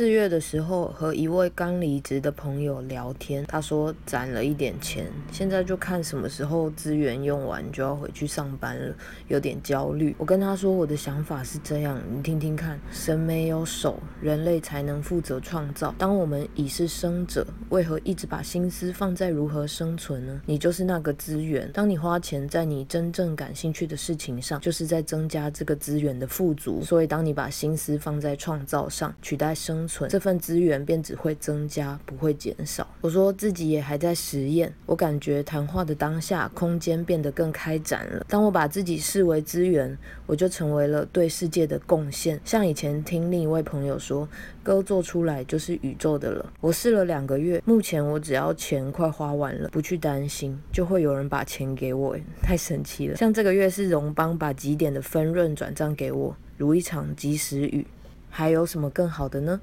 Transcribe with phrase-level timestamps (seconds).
[0.00, 8.94] 四月的时候和一位刚离职的朋友聊天，他说攒了一点钱，现在就看什么时候资源用完就要回去上班了，
[9.28, 10.16] 有点焦虑。
[10.16, 12.80] 我跟他说我的想法是这样，你听听看。
[12.90, 15.94] 神没有手，人类才能负责创造。
[15.98, 20.40] 当我们已是生者，为何一直把心思放在如何生存呢？
[20.46, 21.70] 你就是那个资源。
[21.72, 26.82] 当你花钱在你真正感兴趣的事情上，就是在增加这个资源的富足。
[26.82, 32.86] 所以当你把心思放在创造上，取代生这份资源便只会增加，不会减少。
[33.00, 38.24] 我说自己也还在实验，我感觉谈话的当下，空间变得更开展了。
[38.28, 42.40] 当我把自己视为资源，我就成为了对世界的贡献。
[42.44, 44.28] 像以前听另一位朋友说，
[44.62, 46.52] 歌做出来就是宇宙的了。
[46.60, 53.16] 我试了两个月，目前我只要钱快花完了，不去担心，就会有人把钱给我，太神奇了。
[53.16, 57.86] 像这个月是荣邦把几点的分润转账给我，如一场及时雨。
[58.32, 59.60] 还有什么更好的呢？